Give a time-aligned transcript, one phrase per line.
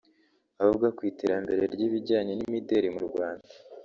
[0.63, 3.47] Avuga ku iterambere ry'ibijyanye n'imideli mu Rwanda